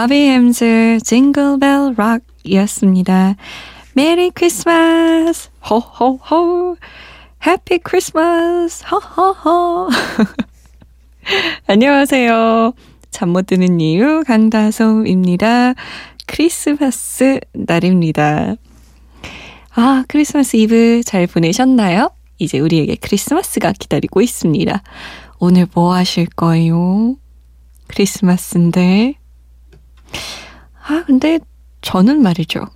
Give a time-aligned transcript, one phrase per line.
[0.00, 3.36] 바비 헬름스 Jingle Bell Rock이었습니다.
[3.92, 6.76] Merry Christmas 호호호
[7.46, 9.90] Happy Christmas 호호호
[11.68, 12.72] 안녕하세요.
[13.10, 15.74] 잠 못 드는 이유 강다솜입니다.
[16.26, 18.54] 크리스마스 날입니다.
[19.74, 22.10] 아, 크리스마스 이브 잘 보내셨나요?
[22.38, 24.82] 이제 우리에게 크리스마스가 기다리고 있습니다.
[25.40, 27.16] 오늘 뭐 하실 거예요?
[27.88, 29.19] 크리스마스인데.
[30.86, 31.38] 아, 근데
[31.82, 32.66] 저는 말이죠.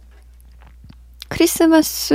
[1.29, 2.15] 크리스마스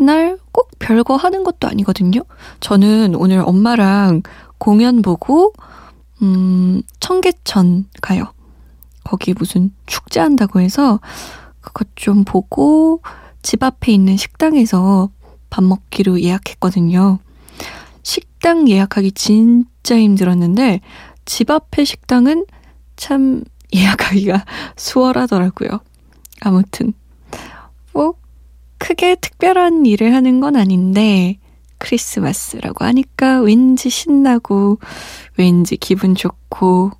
[0.00, 2.22] 날 꼭 별거 하는 것도 아니거든요.
[2.60, 4.22] 저는 오늘 엄마랑
[4.58, 5.52] 공연 보고,
[6.22, 8.32] 음, 청계천 가요.
[9.04, 11.00] 거기 무슨 축제한다고 해서
[11.60, 13.00] 그것 좀 보고
[13.42, 15.10] 집 앞에 있는 식당에서
[15.48, 17.18] 밥 먹기로 예약했거든요.
[18.02, 20.80] 식당 예약하기 진짜 힘들었는데
[21.24, 22.44] 집 앞에 식당은
[22.96, 23.42] 참
[23.74, 24.44] 예약하기가
[24.76, 25.80] 수월하더라고요.
[26.40, 26.92] 아무튼
[27.92, 28.14] 뭐
[28.78, 31.38] 크게 특별한 일을 하는 건 아닌데
[31.78, 34.78] 크리스마스라고 하니까 왠지 신나고
[35.36, 36.92] 왠지 기분 좋고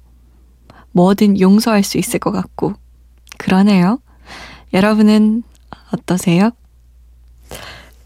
[0.92, 2.74] 뭐든 용서할 수 있을 것 같고
[3.38, 4.00] 그러네요.
[4.72, 5.42] 여러분은
[5.92, 6.50] 어떠세요?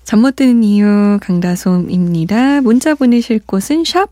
[0.05, 2.61] 잠 못 드는 이유 강다솜입니다.
[2.61, 4.11] 문자 보내실 곳은 샵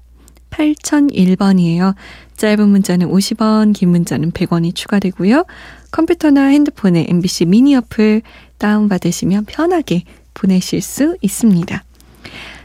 [0.50, 1.94] 8001번이에요.
[2.42, 5.44] 짧은 문자는 50원, 긴 문자는 100원이 추가되고요.
[5.92, 8.22] 컴퓨터나 핸드폰에 MBC 미니 어플
[8.58, 10.02] 다운받으시면 편하게
[10.34, 11.84] 보내실 수 있습니다.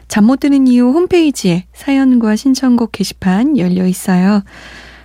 [0.08, 4.42] 잠 못 드는 이유 홈페이지에 사연과 신청곡 게시판 열려 있어요.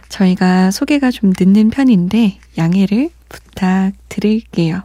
[0.10, 4.82] 저희가 소개가 좀 늦는 편인데 양해를 부탁드릴게요.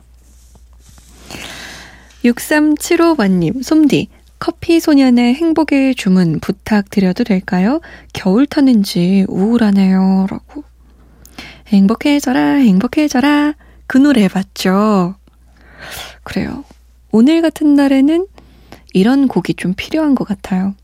[2.24, 7.80] 6375번님, 솜디, 커피 소년의 행복의 주문 부탁드려도 될까요?
[8.12, 10.26] 겨울 탔는지 우울하네요.
[10.30, 10.64] 라고.
[11.68, 13.54] 행복해져라, 행복해져라.
[13.86, 15.16] 그 노래 봤죠?
[16.22, 16.64] 그래요.
[17.10, 18.26] 오늘 같은 날에는
[18.92, 20.74] 이런 곡이 좀 필요한 것 같아요.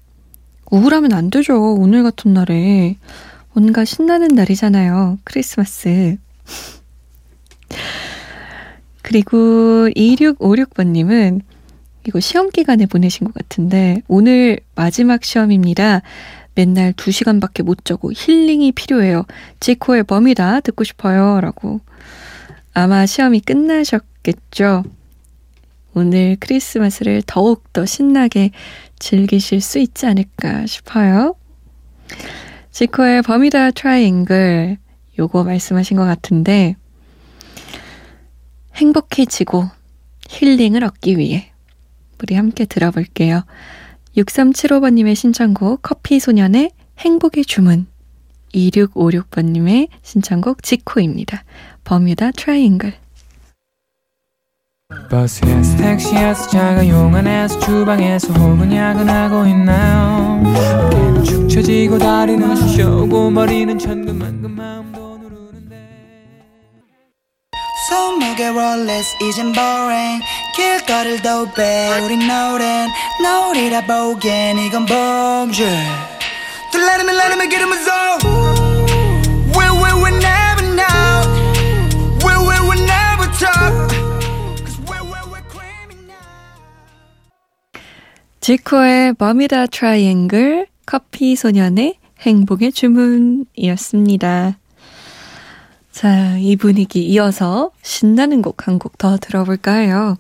[0.71, 1.75] 우울하면 안 되죠.
[1.75, 2.97] 오늘 같은 날에.
[3.53, 5.19] 뭔가 신나는 날이잖아요.
[5.25, 6.17] 크리스마스.
[9.03, 11.43] 그리고 2656번님은
[12.07, 16.03] 이거 시험 기간에 보내신 것 같은데 오늘 마지막 시험입니다.
[16.55, 19.25] 맨날 2시간밖에 못 자고 힐링이 필요해요.
[19.61, 21.41] 지코의 범이다 듣고 싶어요.
[21.41, 21.81] 라고.
[22.75, 24.85] 아마 시험이 끝나셨겠죠?
[25.95, 28.51] 오늘 크리스마스를 더욱더 신나게
[28.99, 31.35] 즐기실 수 있지 않을까 싶어요.
[32.71, 34.79] 지코의 버뮤다 트라이앵글
[35.19, 36.77] 요거 말씀하신 것 같은데
[38.75, 39.69] 행복해지고
[40.29, 41.54] 힐링을 얻기 위해
[42.23, 43.45] 우리 함께 들어볼게요.
[44.17, 47.87] 6375번님의 신청곡 커피 소년의 행복의 주문.
[48.55, 51.45] 2656번님의 신청곡 지코입니다.
[51.83, 52.95] 버뮤다 트라이앵글.
[55.11, 60.43] 버스에서 택시에서 자가용 안에서 주방에서 혹은 야근하고 있나요?
[60.87, 65.89] 어깨는 축 처지고 다리는 쑤셔오고 머리는 천근만근 마음도 누르는데.
[67.89, 70.23] 손목에 롤렉스 이젠 boring
[70.57, 72.89] 길거리를 도배 우린 노랜
[73.23, 75.65] 노리다 보기엔 이건 범죄
[84.85, 86.19] we we we criminal
[88.41, 94.57] 지코의 버뮤다 트라이앵글 커피 소년의 행복의 주문이었습니다.
[95.93, 100.17] 자, 이 분위기 이어서 신나는 곡 한 곡 더 들어볼까 해요.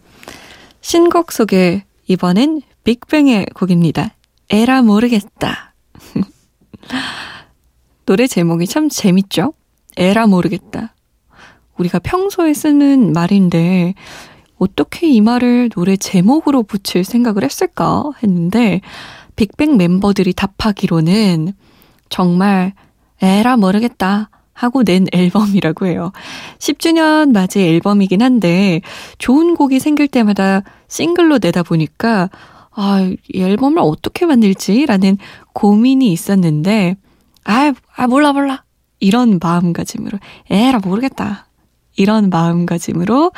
[0.84, 4.10] 신곡 소개, 이번엔 빅뱅의 곡입니다.
[4.50, 5.72] 에라 모르겠다.
[8.04, 9.54] 노래 제목이 참 재밌죠?
[9.96, 10.94] 에라 모르겠다.
[11.78, 13.94] 우리가 평소에 쓰는 말인데,
[14.58, 18.82] 어떻게 이 말을 노래 제목으로 붙일 생각을 했을까 했는데,
[19.36, 21.54] 빅뱅 멤버들이 답하기로는
[22.10, 22.74] 정말
[23.22, 26.12] 에라 모르겠다 하고 낸 앨범이라고 해요.
[26.58, 28.80] 10주년 맞이 앨범이긴 한데
[29.18, 32.30] 좋은 곡이 생길 때마다 싱글로 내다 보니까
[32.70, 35.18] 아, 이 앨범을 어떻게 만들지라는
[35.52, 36.96] 고민이 있었는데
[37.44, 38.64] 아, 아 몰라 몰라
[38.98, 40.18] 이런 마음가짐으로
[40.50, 41.46] 에라 모르겠다
[41.96, 43.32] 이런 마음가짐으로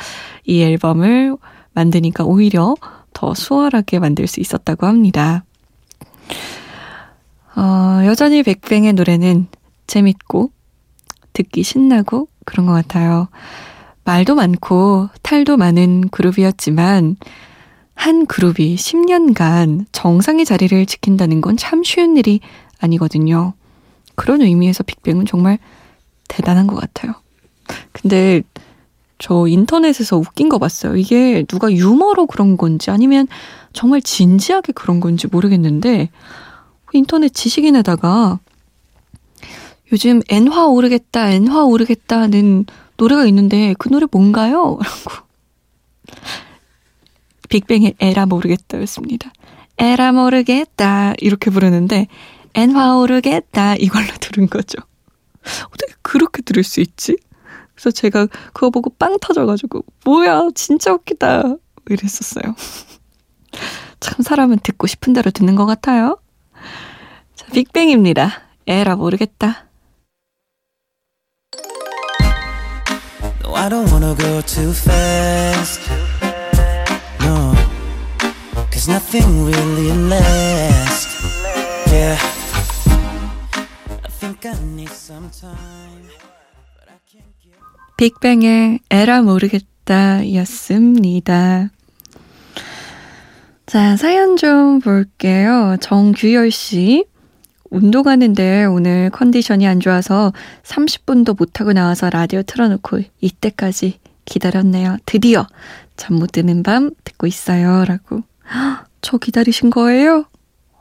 [0.45, 1.35] 이 앨범을
[1.73, 2.75] 만드니까 오히려
[3.13, 5.43] 더 수월하게 만들 수 있었다고 합니다.
[7.55, 9.47] 어, 여전히 백뱅의 노래는
[9.87, 10.51] 재밌고
[11.37, 13.27] 듣기 신나고 그런 것 같아요.
[14.05, 17.17] 말도 많고 탈도 많은 그룹이었지만
[17.93, 22.39] 한 그룹이 10년간 정상의 자리를 지킨다는 건 참 쉬운 일이
[22.79, 23.53] 아니거든요.
[24.15, 25.59] 그런 의미에서 빅뱅은 정말
[26.27, 27.13] 대단한 것 같아요.
[27.91, 28.41] 근데
[29.19, 30.95] 저 인터넷에서 웃긴 거 봤어요.
[30.95, 33.27] 이게 누가 유머로 그런 건지 아니면
[33.73, 36.09] 정말 진지하게 그런 건지 모르겠는데
[36.93, 38.39] 인터넷 지식인에다가
[39.91, 42.65] 요즘 엔화 오르겠다, 엔화 오르겠다는
[42.97, 44.79] 노래가 있는데 그 노래 뭔가요?
[44.87, 45.27] 라고.
[47.49, 49.31] 빅뱅의 에라 모르겠다였습니다.
[49.77, 52.07] 에라 모르겠다 이렇게 부르는데
[52.53, 54.77] 엔화 오르겠다 이걸로 들은 거죠.
[55.67, 57.15] 어떻게 그렇게 들을 수 있지?
[57.73, 61.55] 그래서 제가 그거 보고 빵 터져가지고 뭐야 진짜 웃기다
[61.89, 62.55] 이랬었어요.
[63.99, 66.19] 참 사람은 듣고 싶은 대로 듣는 것 같아요.
[67.35, 68.41] 자, 빅뱅입니다.
[68.65, 69.66] 에라 모르겠다.
[73.59, 75.81] I don't wanna go too fast.
[77.21, 77.55] No,
[78.71, 81.17] cause nothing really lasts.
[81.91, 82.17] Yeah,
[84.05, 86.05] I think I need some time.
[87.97, 91.71] 빅뱅의 에라 모르겠다 였습니다.
[93.65, 95.77] 자, 사연 좀 볼게요.
[95.81, 97.05] 정규열 씨.
[97.69, 100.33] 운동하는데 오늘 컨디션이 안 좋아서
[100.63, 104.97] 30분도 못하고 나와서 라디오 틀어놓고 이때까지 기다렸네요.
[105.05, 105.47] 드디어
[105.95, 107.85] 잠 못 드는 밤 듣고 있어요.
[107.85, 108.21] 라고.
[108.53, 110.25] 헉, 저 기다리신 거예요?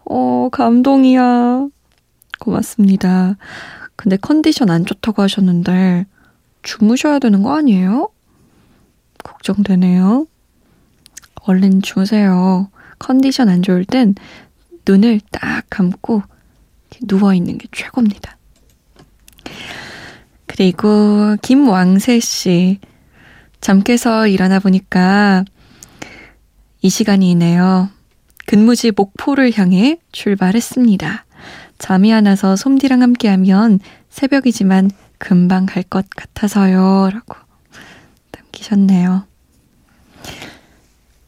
[0.05, 1.69] 어, 감동이야.
[2.39, 3.37] 고맙습니다.
[3.97, 6.07] 근데 컨디션 안 좋다고 하셨는데
[6.63, 8.11] 주무셔야 되는 거 아니에요?
[9.25, 10.27] 걱정되네요.
[11.43, 12.69] 얼른 주무세요.
[12.99, 14.15] 컨디션 안 좋을 땐
[14.87, 16.23] 눈을 딱 감고
[17.03, 18.37] 누워있는 게 최고입니다.
[20.47, 22.79] 그리고 김왕세 씨.
[23.61, 25.45] 잠 깨서 일어나 보니까
[26.83, 27.91] 이 시간이네요.
[28.47, 31.25] 근무지 목포를 향해 출발했습니다.
[31.79, 37.11] 잠이 안 와서 솜디랑 함께 하면 새벽이지만 금방 갈 것 같아서요.
[37.13, 37.37] 라고
[38.33, 39.25] 남기셨네요.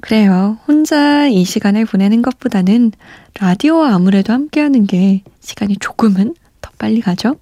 [0.00, 0.58] 그래요.
[0.66, 2.92] 혼자 이 시간을 보내는 것보다는
[3.40, 7.36] 라디오와 아무래도 함께하는 게 시간이 조금은 더 빨리 가죠.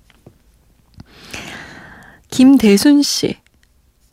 [2.31, 3.37] 김대순 씨.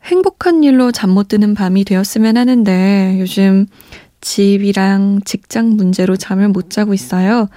[0.04, 3.66] 행복한 일로 잠 못 드는 밤이 되었으면 하는데 요즘
[4.20, 7.48] 집이랑 직장 문제로 잠을 못 자고 있어요.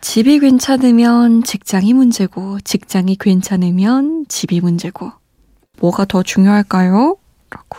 [0.00, 5.12] 집이 괜찮으면 직장이 문제고 직장이 괜찮으면 집이 문제고
[5.78, 7.16] 뭐가 더 중요할까요?
[7.50, 7.78] 라고.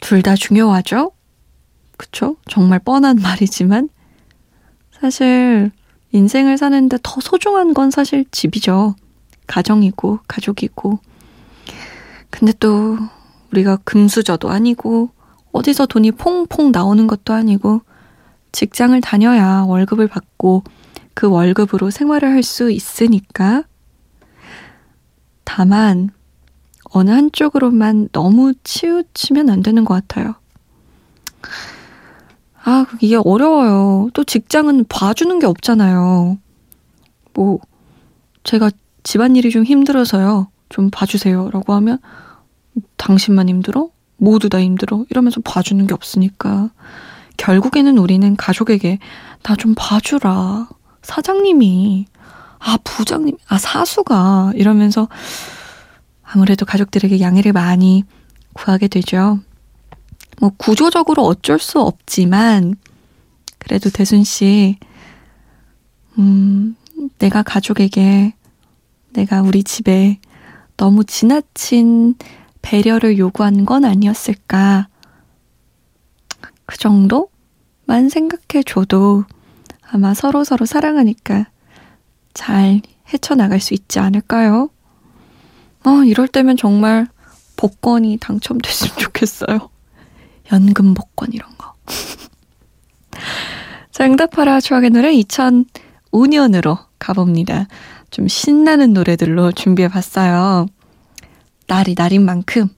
[0.00, 1.12] 둘 다 중요하죠?
[1.96, 2.36] 그쵸?
[2.48, 3.88] 정말 뻔한 말이지만
[5.00, 5.70] 사실
[6.12, 8.94] 인생을 사는데 더 소중한 건 사실 집이죠.
[9.46, 10.98] 가정이고 가족이고.
[12.30, 12.98] 근데 또
[13.52, 15.10] 우리가 금수저도 아니고
[15.52, 17.82] 어디서 돈이 퐁퐁 나오는 것도 아니고
[18.52, 20.64] 직장을 다녀야 월급을 받고
[21.14, 23.64] 그 월급으로 생활을 할 수 있으니까.
[25.44, 26.10] 다만
[26.90, 30.34] 어느 한쪽으로만 너무 치우치면 안 되는 것 같아요.
[32.68, 34.10] 아, 이게 어려워요.
[34.12, 36.36] 또 직장은 봐주는 게 없잖아요.
[37.32, 37.60] 뭐,
[38.42, 38.70] 제가
[39.04, 40.48] 집안일이 좀 힘들어서요.
[40.68, 41.50] 좀 봐주세요.
[41.52, 41.98] 라고 하면,
[42.96, 43.90] 당신만 힘들어?
[44.16, 45.04] 모두 다 힘들어?
[45.10, 46.70] 이러면서 봐주는 게 없으니까.
[47.36, 48.98] 결국에는 우리는 가족에게,
[49.44, 50.68] 나 좀 봐주라.
[51.02, 52.06] 사장님이,
[52.58, 55.06] 아, 부장님, 아, 사수가, 이러면서
[56.24, 58.02] 아무래도 가족들에게 양해를 많이
[58.54, 59.38] 구하게 되죠.
[60.40, 62.76] 뭐 구조적으로 어쩔 수 없지만
[63.58, 64.78] 그래도 대순 씨,
[66.18, 66.76] 음,
[67.18, 68.34] 내가 가족에게
[69.12, 70.20] 내가 우리 집에
[70.76, 72.14] 너무 지나친
[72.62, 74.88] 배려를 요구한 건 아니었을까.
[76.66, 79.24] 그 정도만 생각해 줘도
[79.88, 81.48] 아마 서로 서로 사랑하니까
[82.34, 84.68] 잘 헤쳐나갈 수 있지 않을까요?
[85.84, 87.06] 어, 이럴 때면 정말
[87.56, 89.70] 복권이 당첨됐으면 좋겠어요.
[90.52, 91.74] 연금 복권 이런 거.
[93.90, 97.66] 자, 응답하라 추억의 노래 2005년으로 가봅니다.
[98.10, 100.66] 좀 신나는 노래들로 준비해 봤어요.
[101.66, 102.68] 날이 날인 만큼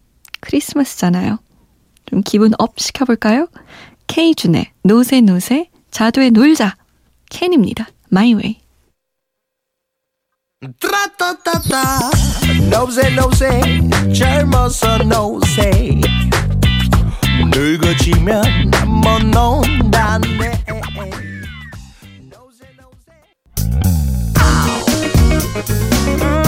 [0.40, 1.38] 크리스마스잖아요.
[2.06, 3.48] 좀 기분 up 시켜볼까요?
[4.06, 6.76] K준의 노세 노세 자두의 놀자
[7.30, 7.88] 캔입니다.
[8.10, 8.56] My way.
[12.70, 13.60] 노세 노세
[14.12, 16.00] 젊어서 노세
[17.58, 20.64] 늙어지면 못 논다네.
[26.18, 26.48] 노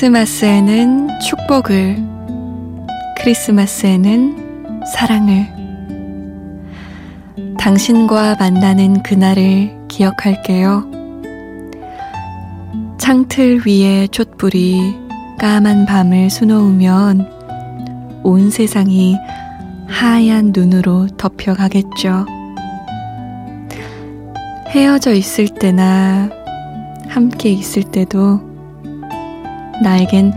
[0.00, 2.02] 크리스마스에는 축복을,
[3.18, 5.46] 크리스마스에는 사랑을,
[7.58, 10.90] 당신과 만나는 그날을 기억할게요.
[12.96, 14.96] 창틀 위에 촛불이
[15.38, 19.18] 까만 밤을 수놓으면 온 세상이
[19.86, 22.24] 하얀 눈으로 덮여가겠죠.
[24.70, 26.30] 헤어져 있을 때나
[27.06, 28.49] 함께 있을 때도
[29.82, 30.32] 나에겐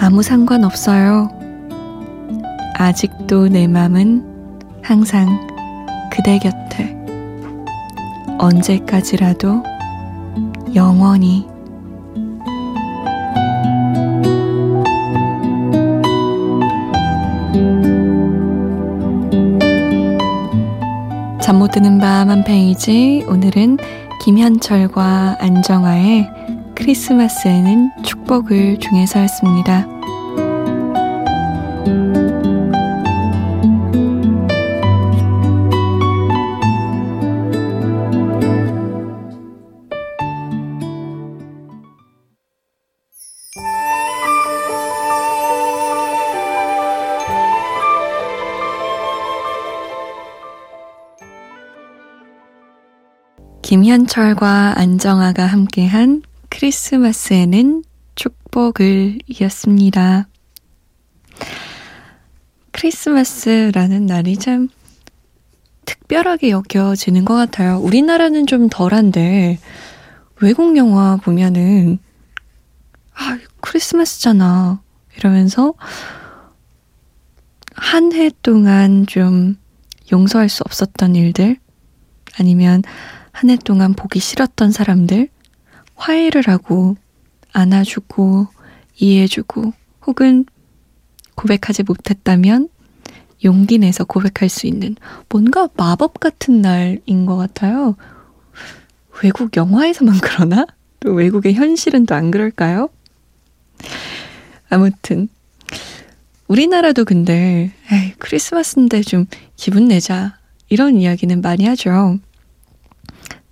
[0.00, 1.30] 아무 상관 없어요.
[2.76, 4.24] 아직도 내 맘은
[4.82, 5.46] 항상
[6.12, 6.96] 그대 곁에.
[8.38, 9.62] 언제까지라도
[10.74, 11.46] 영원히.
[21.40, 23.24] 잠 못 드는 밤 한 페이지.
[23.28, 23.78] 오늘은
[24.22, 26.30] 김현철과 안정아의
[26.78, 29.86] 크리스마스에는 축복을 중에서였습니다.
[53.62, 56.22] 김현철과 안정아가 함께한
[56.58, 57.84] 크리스마스에는
[58.16, 60.26] 축복을 이었습니다.
[62.72, 64.68] 크리스마스라는 날이 참
[65.84, 67.78] 특별하게 여겨지는 것 같아요.
[67.78, 69.60] 우리나라는 좀 덜한데
[70.40, 72.00] 외국 영화 보면은
[73.14, 74.82] 아 크리스마스잖아
[75.16, 75.74] 이러면서
[77.76, 79.56] 한 해 동안 좀
[80.10, 81.56] 용서할 수 없었던 일들
[82.40, 82.82] 아니면
[83.30, 85.28] 한 해 동안 보기 싫었던 사람들
[85.98, 86.96] 화해를 하고
[87.52, 88.46] 안아주고
[88.96, 89.72] 이해해주고
[90.06, 90.46] 혹은
[91.34, 92.68] 고백하지 못했다면
[93.44, 94.96] 용기 내서 고백할 수 있는
[95.28, 97.96] 뭔가 마법 같은 날인 것 같아요.
[99.22, 100.66] 외국 영화에서만 그러나?
[101.00, 102.88] 또 외국의 현실은 또 안 그럴까요?
[104.68, 105.28] 아무튼
[106.48, 109.26] 우리나라도 근데 에이, 크리스마스인데 좀
[109.56, 110.38] 기분 내자
[110.68, 112.18] 이런 이야기는 많이 하죠.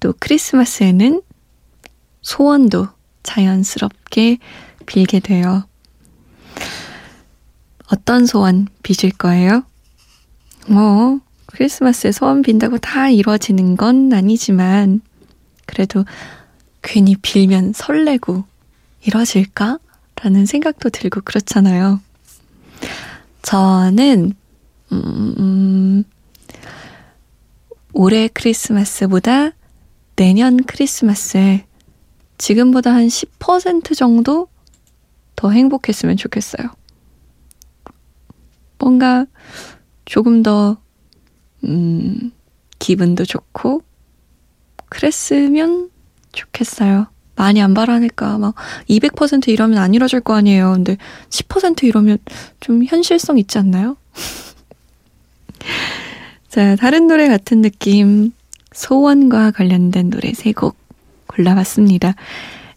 [0.01, 1.23] 또 크리스마스에는
[2.27, 2.89] 소원도
[3.23, 4.39] 자연스럽게
[4.85, 5.63] 빌게 돼요.
[7.87, 9.63] 어떤 소원 비실 거예요?
[10.67, 15.03] 뭐, 크리스마스에 소원 빈다고 다 이루어지는 건 아니지만,
[15.67, 16.05] 그래도
[16.83, 18.43] 괜히 빌면 설레고
[19.05, 19.79] 이루어질까?
[20.17, 22.01] 라는 생각도 들고 그렇잖아요.
[23.43, 24.33] 저는,
[24.91, 26.05] 음, 음,
[27.93, 29.53] 올해 크리스마스보다
[30.17, 31.66] 내년 크리스마스에
[32.39, 34.49] 지금보다 한 10% 정도
[35.37, 36.69] 더 행복했으면 좋겠어요.
[38.79, 39.27] 뭔가
[40.05, 40.77] 조금 더,
[41.65, 42.31] 음,
[42.79, 43.83] 기분도 좋고,
[44.89, 45.91] 그랬으면
[46.33, 47.07] 좋겠어요.
[47.35, 48.55] 많이 안 바라니까 막
[48.89, 50.73] 200% 이러면 안 이뤄질 거 아니에요.
[50.73, 50.97] 근데
[51.29, 52.19] 10% 이러면
[52.61, 53.97] 좀 현실성 있지 않나요?
[56.49, 58.33] 자, 다른 노래 같은 느낌
[58.73, 60.77] 소원과 관련된 노래 세 곡
[61.37, 62.15] 골라봤습니다.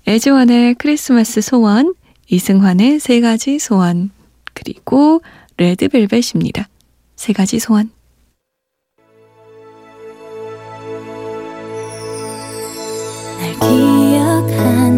[0.05, 1.93] 에즈원의 크리스마스 소원,
[2.27, 4.11] 이승환의 세 가지 소원,
[4.53, 5.21] 그리고
[5.57, 6.67] 레드벨벳입니다.
[7.15, 7.89] 세 가지 소원.
[13.39, 14.88] 날 기억하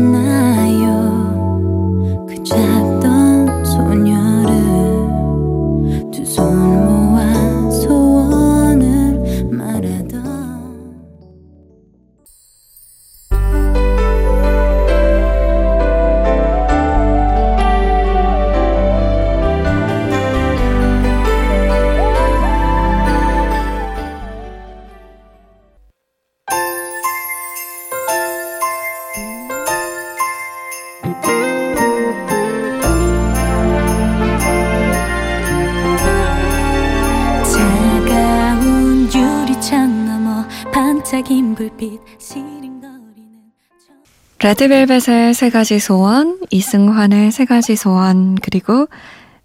[44.43, 48.87] 레드벨벳의 세 가지 소원, 이승환의 세 가지 소원, 그리고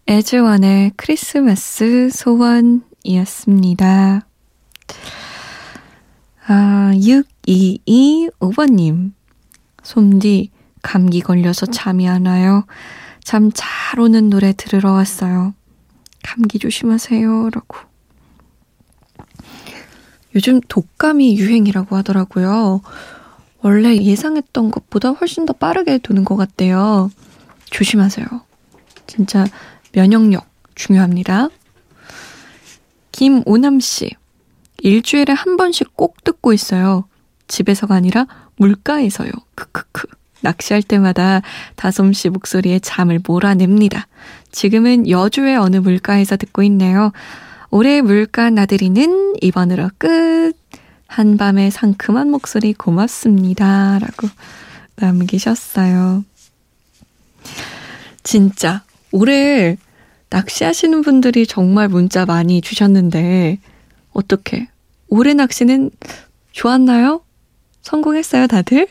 [0.06, 4.26] 에즈원의 크리스마스 소원이었습니다.
[6.48, 9.12] 아, 6225번님.
[9.82, 10.50] 솜디,
[10.82, 12.64] 감기 걸려서 잠이 안 와요.
[13.22, 15.54] 잠 잘 오는 노래 들으러 왔어요.
[16.22, 17.50] 감기 조심하세요.
[17.50, 17.76] 라고.
[20.36, 22.82] 요즘 독감이 유행이라고 하더라고요.
[23.62, 27.10] 원래 예상했던 것보다 훨씬 더 빠르게 도는 것 같대요.
[27.70, 28.26] 조심하세요.
[29.06, 29.46] 진짜
[29.92, 31.48] 면역력 중요합니다.
[33.12, 34.10] 김오남 씨.
[34.82, 37.08] 일주일에 한 번씩 꼭 듣고 있어요.
[37.48, 38.26] 집에서가 아니라
[38.56, 39.30] 물가에서요.
[39.54, 40.06] 크크크.
[40.42, 41.40] 낚시할 때마다
[41.76, 44.06] 다솜 씨 목소리에 잠을 몰아냅니다.
[44.52, 47.12] 지금은 여주의 어느 물가에서 듣고 있네요.
[47.70, 50.54] 올해 물가 나들이는 이번으로 끝.
[51.08, 53.98] 한밤의 상큼한 목소리 고맙습니다.
[54.00, 54.28] 라고
[54.96, 56.24] 남기셨어요.
[58.22, 59.76] 진짜 올해
[60.30, 63.60] 낚시하시는 분들이 정말 문자 많이 주셨는데
[64.12, 64.68] 어떻게
[65.08, 65.90] 올해 낚시는
[66.50, 67.22] 좋았나요?
[67.82, 68.88] 성공했어요, 다들?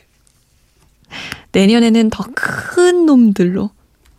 [1.52, 3.72] 내년에는 더 큰 놈들로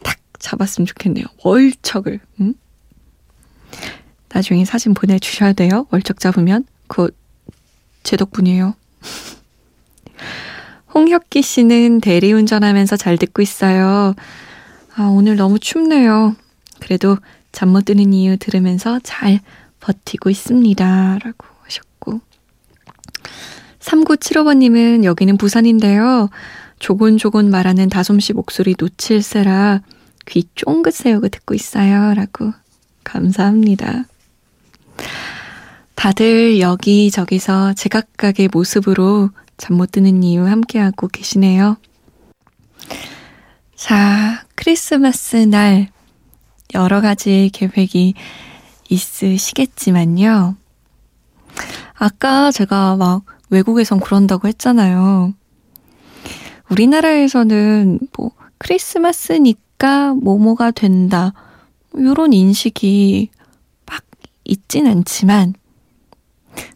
[0.02, 1.24] 탁 잡았으면 좋겠네요.
[1.44, 2.20] 월척을.
[2.40, 2.54] 음?
[4.36, 5.86] 나중에 사진 보내주셔야 돼요.
[5.90, 6.64] 월척 잡으면.
[6.88, 7.08] 그거
[8.02, 8.74] 제 덕분이에요.
[10.94, 14.14] 홍혁기 씨는 대리운전하면서 잘 듣고 있어요.
[14.94, 16.36] 아, 오늘 너무 춥네요.
[16.80, 17.16] 그래도
[17.52, 19.40] 잠 못 드는 이유 들으면서 잘
[19.80, 21.18] 버티고 있습니다.
[21.22, 22.20] 라고 하셨고.
[23.80, 26.28] 3975번님은 여기는 부산인데요.
[26.78, 29.80] 조곤조곤 말하는 다솜씨 목소리 놓칠세라
[30.26, 32.12] 귀 쫑긋 세우고 듣고 있어요.
[32.12, 32.52] 라고.
[33.02, 34.04] 감사합니다.
[35.94, 41.76] 다들 여기저기서 제각각의 모습으로 잠 못 드는 이유 함께하고 계시네요.
[43.74, 45.88] 자, 크리스마스 날
[46.74, 48.14] 여러 가지 계획이
[48.88, 50.56] 있으시겠지만요.
[51.94, 55.32] 아까 제가 막 외국에선 그런다고 했잖아요.
[56.70, 61.32] 우리나라에서는 뭐 크리스마스니까 뭐뭐가 된다.
[61.94, 63.35] 이런 인식이 막
[64.46, 65.54] 있진 않지만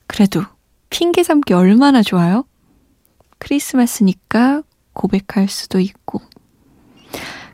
[0.06, 0.42] 그래도
[0.90, 2.44] 핑계 삼기 얼마나 좋아요?
[3.38, 6.20] 크리스마스니까 고백할 수도 있고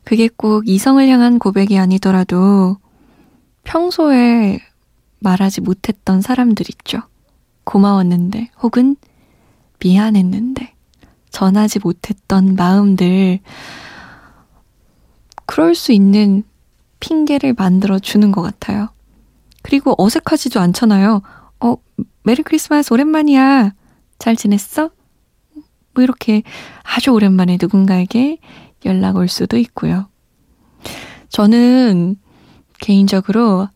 [0.05, 2.76] 그게 꼭 이성을 향한 고백이 아니더라도
[3.64, 4.61] 평소에
[5.18, 7.00] 말하지 못했던 사람들 있죠.
[7.64, 8.96] 고마웠는데 혹은
[9.81, 10.74] 미안했는데
[11.31, 13.40] 전하지 못했던 마음들
[15.44, 16.44] 그럴 수 있는
[17.00, 18.88] 핑계를 만들어 주는 것 같아요.
[19.66, 21.22] 그리고 어색하지도 않잖아요.
[21.59, 21.74] 어,
[22.22, 23.72] 메리 크리스마스 오랜만이야.
[24.16, 24.90] 잘 지냈어?
[25.92, 26.44] 뭐 이렇게
[26.85, 28.38] 아주 오랜만에 누군가에게
[28.85, 30.09] 연락 올 수도 있고요.
[31.31, 32.14] 저는
[32.79, 33.68] 개인적으로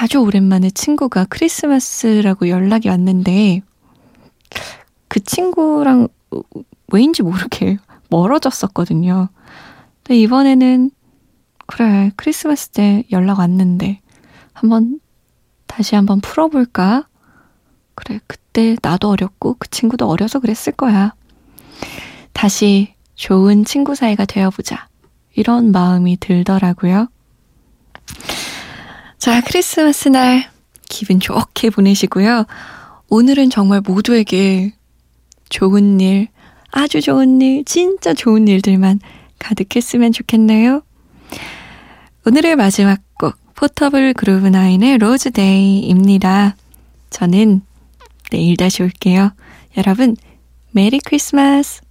[0.00, 3.60] 아주 오랜만에 친구가 크리스마스라고 연락이 왔는데
[5.06, 6.08] 그 친구랑
[6.92, 9.28] 왜인지 모르게 멀어졌었거든요.
[10.02, 10.90] 근데 이번에는
[11.68, 14.00] 그래 크리스마스 때 연락 왔는데
[14.54, 14.98] 한번
[15.70, 17.06] 다시 한번 풀어볼까?
[17.94, 21.14] 그래 그때 나도 어렸고 그 친구도 어려서 그랬을 거야.
[22.32, 24.88] 다시 좋은 친구 사이가 되어보자.
[25.36, 27.06] 이런 마음이 들더라고요.
[29.18, 30.50] 자, 크리스마스 날
[30.88, 32.46] 기분 좋게 보내시고요.
[33.08, 34.74] 오늘은 정말 모두에게
[35.50, 36.28] 좋은 일,
[36.72, 38.98] 아주 좋은 일, 진짜 좋은 일들만
[39.38, 40.82] 가득했으면 좋겠네요.
[42.26, 43.09] 오늘의 마지막 곡,
[43.60, 46.56] 포터블 그루브나인의 로즈데이입니다.
[47.10, 47.60] 저는
[48.30, 49.34] 내일 다시 올게요.
[49.76, 50.16] 여러분,
[50.70, 51.82] 메리 크리스마스!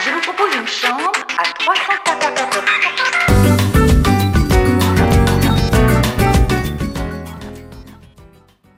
[0.00, 3.63] Je vous propose une chambre à 344.